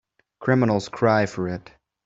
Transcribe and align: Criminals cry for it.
Criminals 0.39 0.89
cry 0.89 1.27
for 1.27 1.47
it. 1.47 1.69